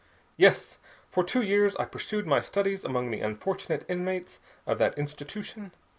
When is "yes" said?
0.35-0.79